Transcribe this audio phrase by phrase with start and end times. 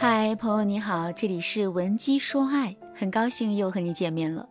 [0.00, 4.48] 嗨，朋友你好，这里是文姬说爱，很高兴又和你见面了。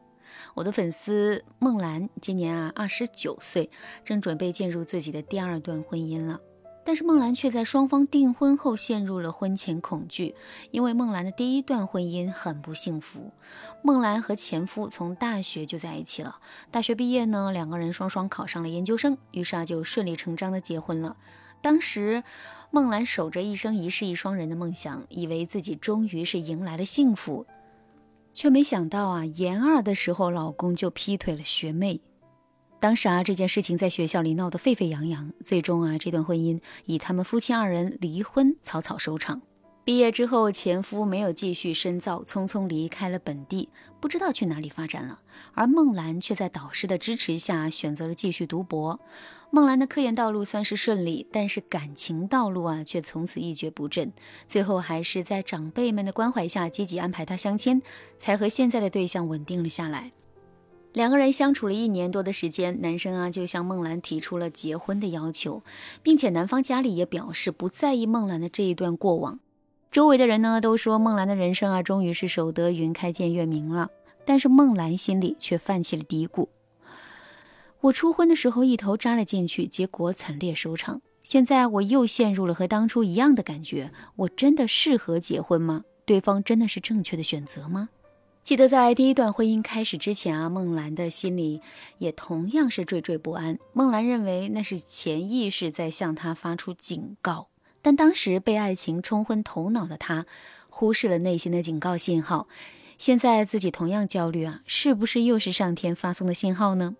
[0.53, 3.71] 我的粉丝梦兰今年啊二十九岁，
[4.03, 6.37] 正准备进入自己的第二段婚姻了。
[6.83, 10.35] 但是梦兰却在双方订婚后陷入了婚前恐惧，
[10.71, 13.31] 因为梦兰的第一段婚姻很不幸福。
[13.81, 16.35] 梦兰和前夫从大学就在一起了，
[16.71, 21.15] 大学毕业呢，两个人双双考上了研究生，于是啊就顺理成章的结婚了。
[21.61, 22.23] 当时
[22.71, 27.45] 孟兰守着一生一世一双人的梦想，以为自己终于是迎来了幸福，
[28.33, 31.99] 却没想到啊研二的时候老公就劈腿了学妹。
[32.79, 39.41] 当时啊，这件事情在学校里闹得沸沸扬扬，最终啊，这段婚姻以他们夫妻二人离婚草草收场。
[39.87, 43.69] 毕业之后，前夫没有继续深造，匆匆离开了本地，
[44.01, 45.21] 不知道去哪里发展了。
[45.53, 48.99] 而孟兰却在导师的支持下选择了继续读博。
[49.49, 54.11] 孟兰的科研道路算是顺利，但是感情道路啊，却从此一蹶不振。
[54.45, 57.81] 最后还是在长辈们的关怀下，积极安排她相亲，
[58.17, 60.11] 才和现在的对象稳定了下来。
[60.91, 65.63] 两个人相处了一年多的时间，男生啊就向孟兰提出了结婚的要求，
[66.03, 69.39] 并且男方家里也表示不在意孟兰的这一段过往。
[69.97, 73.89] 周围的人呢都说孟兰的人生啊终于是守得云开见月明了，
[74.25, 76.49] 但是孟兰心里却泛起了嘀咕：
[77.81, 81.01] 我初婚的时候一头扎了进去，结果惨烈收场。
[81.23, 85.81] 现在我又陷入了和当初一样的感觉，我真的适合结婚吗？
[86.05, 87.89] 对方真的是正确的选择吗？
[88.43, 91.59] 记得在第一段婚姻开始之前啊，孟兰的心里
[91.97, 93.57] 也同样是惴惴不安。
[93.73, 97.47] 孟兰认为那是潜意识在向她发出警告，
[97.87, 100.25] 但当时被爱情冲昏头脑的他，
[100.69, 102.49] 忽视了内心的警告信号。
[102.97, 106.97] 现在自己同样焦虑啊，是不是又是上天发送的信号呢？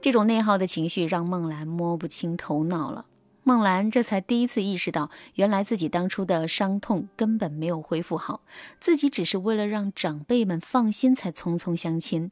[0.00, 3.04] 这种内耗的情绪让孟兰摸不清头脑了。
[3.42, 8.40] 孟兰这才第一次意识到，原来自己当初的伤痛根本没有恢复好，
[8.80, 12.30] 自己只是为了让长辈们放心才匆匆相亲。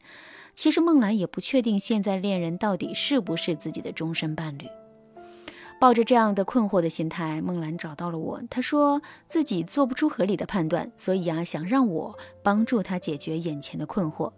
[0.55, 4.65] 其实孟兰也不确定现在恋人到底是不是自己的终身伴侣。
[5.81, 8.43] 抱着这样的困惑的心态，孟兰找到了我。
[8.51, 14.31] 她说自己做不出合理的判断，所以啊，想让我帮助她解决眼前的困惑。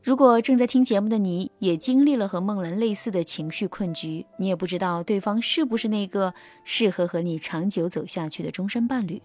[0.00, 6.32] 如果正在听节目的你也经历了和梦兰类似的情绪困局，你也不知道对方是不是那个
[6.62, 9.20] 适合和你长久走下去的终身伴侣，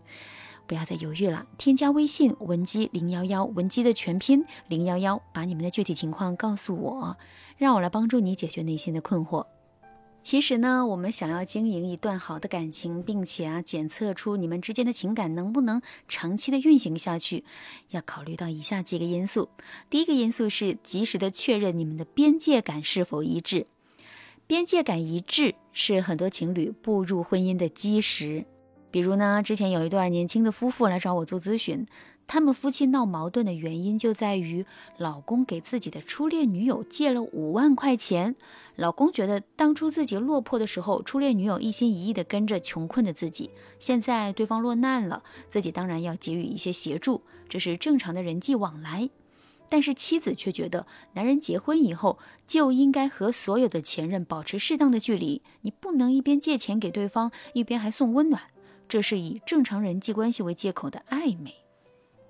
[0.66, 7.18] 不要再犹豫了，添加微信文姬零幺幺，文姬的全拼零幺幺，把你们的具体情况告诉我，
[7.56, 9.46] 让我来帮助你解决内心的困惑。
[10.22, 17.44] 其实呢，我们想要经营一段好的感情，并且啊检测出你们之间的情感能不能长期的运行下去，
[17.90, 19.50] 要考虑到以下几个因素。
[19.90, 23.66] 第一个因素是及时的确认你们的边界感是否一致。
[24.46, 28.46] 边界感一致是很多情侣步入婚姻的基石。
[28.92, 31.88] 比如呢，之前有一段年轻的夫妇来找我做咨询。
[32.32, 34.64] 他们夫妻闹矛盾的原因就在于
[34.98, 38.36] 老公给自己的初恋女友借了五万块钱。
[38.76, 49.10] 老公觉得当初自己落魄的时候，初恋女友一心一意的跟着穷困的自己，现在对方落难了，自己当然要给予一些协助，这是正常的人际往来。
[49.68, 58.44] 但是妻子却觉得，男人结婚以后就应该和所有的前任保持适当的距离，你不能一边借钱给对方，一边还送温暖，
[58.88, 61.56] 这是以正常人际关系为借口的暧昧。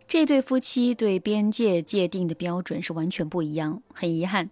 [0.10, 3.84] 这对夫妻对边界界定的标准是完全不一样。
[3.94, 4.50] 很遗憾，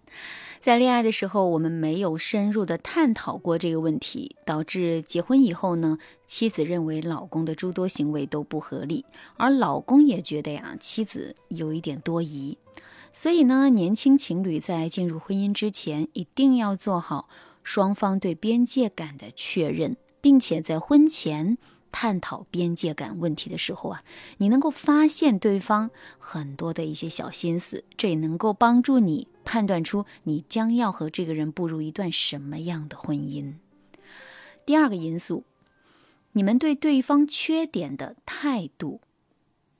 [0.60, 5.98] 在恋爱的时候，我们没有深入的探讨过这个问题，导致结婚以后呢，
[6.28, 9.04] 妻子认为老公的诸多行为都不合理，
[9.36, 12.56] 而老公也觉得呀，妻子有一点多疑。
[13.12, 17.28] 所以呢，年轻情侣在进入婚姻之前，一定要做好
[17.64, 21.58] 双方对边界感的确认，并且在婚前。
[21.90, 24.02] 探讨边界感问题的时候啊，
[24.36, 33.54] 你能够发现对方很多的一些小心思，这也能够帮助你判断出你将要和这个人步入一段什么样的婚姻。
[34.66, 35.44] 第二个因素，
[36.32, 39.00] 你们对对方缺点的态度，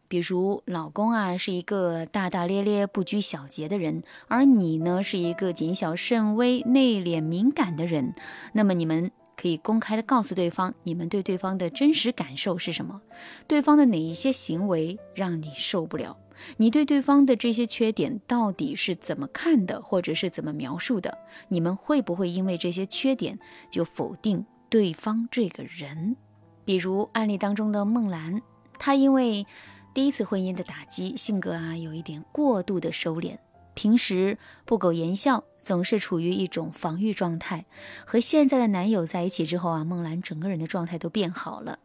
[0.08, 8.14] 比如老公啊是一个大大咧咧、不拘小节的人，而你呢是一个谨小慎微、内敛敏感的人，
[8.54, 9.10] 那么你们。
[9.40, 13.00] 可以公开的告诉对方，你们对对方的真实感受是什么？
[13.46, 16.16] 对方的哪一些行为让你受不了？
[16.56, 21.16] 你对对方的这些缺点到底是怎么看的，或者是怎么描述的？
[21.48, 23.38] 你们会不会因为这些缺点
[23.70, 26.16] 就否定对方这个人？
[26.64, 28.42] 比如案例当中的孟兰，
[28.76, 29.46] 她因为
[29.94, 33.38] 第一次婚姻的打击，性格啊有一点过度的收敛，
[33.78, 35.44] 平时不苟言笑。
[35.60, 37.66] 总是处于一种防御状态。
[38.06, 41.78] 和现在的男友在一起之后啊，孟兰整个人的状态都变好了。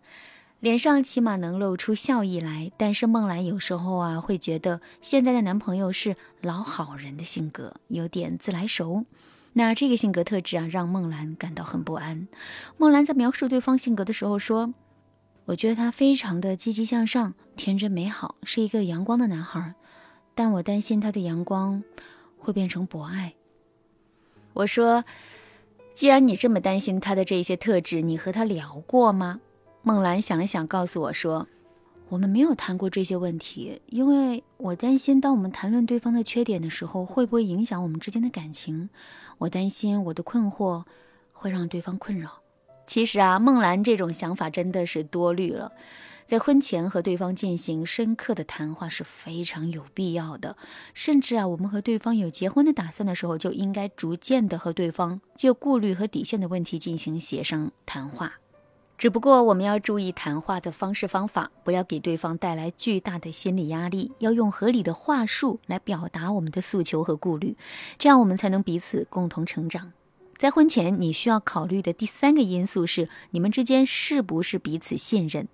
[0.61, 2.71] 脸上起码能露出笑意来。
[2.77, 9.05] 但是孟兰有时候啊，会觉得现在的男朋友是老好人的性格，有点自来熟。
[9.51, 12.29] 那这个性格特质啊，让孟兰感到很不安。
[12.77, 14.73] 孟兰在描述对方性格的时候说
[15.45, 19.75] ：“我觉得他非常的积极向上、天真美好，是一个阳光的男孩。
[20.35, 21.83] 但我担心他的阳光
[22.37, 23.33] 会变成博爱。”
[24.53, 25.03] 我说
[25.95, 29.41] ：“既然你这么担心他的这些特质，你和他聊过吗？”
[29.81, 31.47] 孟兰想了想，告诉我说
[32.09, 38.89] ：“我们没有谈过这些问题，因为我担心，当我们谈论对方的缺点的时候，会不会影响我们之间的感情？”
[39.39, 40.85] 我担心我的困惑
[41.33, 42.41] 会让对方困扰。
[42.85, 45.71] 其实啊，孟兰这种想法真的是多虑了。
[46.33, 50.57] 在婚前和对方进行深刻的谈话是非常有必要的。
[50.95, 58.39] 甚至啊，我们和对方有结婚的打算的时候，就应该逐渐的和对方就顾虑和底线的问题进行协商谈话。
[58.97, 67.55] 只不过我们要注意谈话的方式方法，不要给对方带来巨大的心理压力，要用合理的话术来表达我们的诉求和顾虑，
[67.99, 69.93] 这样我们才能彼此共同成长。
[70.39, 75.47] 在婚前，你需要考虑的第三个因素是你们之间是不是彼此信任。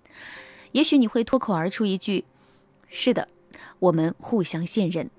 [0.72, 2.24] 也许你会脱口而出一句
[2.88, 3.28] ：“是的，
[3.78, 5.10] 我们互相信任。”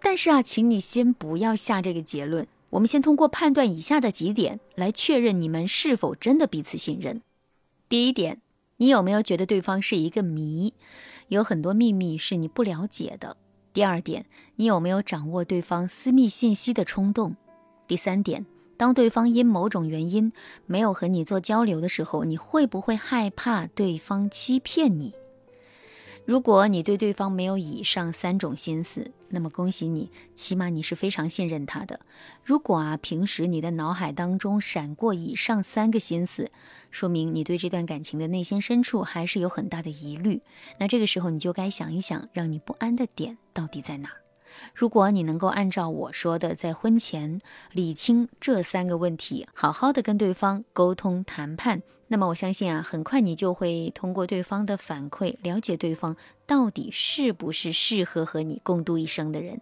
[0.00, 2.46] 但是啊，请你先不要下这个结论。
[2.70, 7.22] 我们先通过判断以下的几点来确认你们是否真的彼此信任。
[7.88, 8.40] 第一点，
[8.76, 10.74] 你有没有觉得对方是一个谜，
[11.28, 13.38] 有很多秘密是你不了解的？
[13.72, 14.26] 第二点，
[14.56, 17.36] 你有没有掌握对方私密信息的冲动？
[17.86, 18.44] 第三点，
[18.78, 20.32] 当对方因某种原因
[20.64, 25.12] 没有和你做交流的时候，你会不会害怕对方欺骗你？
[26.24, 32.00] 如果你对对方没有以上三种心思，那么恭喜你，起码你是非常信任他的。
[32.44, 36.50] 如果啊，平时你的脑海当中闪过以上三个心思，
[36.90, 40.42] 说明你对这段感情的内心深处还是有很大的疑虑。
[40.78, 44.27] 那这个时候你就该想一想，让你不安的点到底在哪儿。
[44.74, 47.40] 如果你能够按照我说的，在婚前
[47.72, 56.16] 理清这三个问题，好好的跟对方沟通谈判，那么我相信啊，很快你就会通过对方的反馈，了解对方
[56.46, 59.60] 到底是不是适合和你共度一生的人。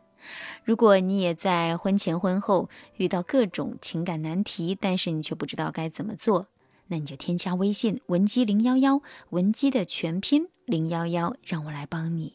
[0.64, 6.46] 如果你也在婚前婚后遇到各种情感难题，但是你却不知道该怎么做，
[6.88, 9.00] 那你就添加微信文姬零幺幺，
[9.30, 12.34] 文姬的全拼零幺幺，让我来帮你。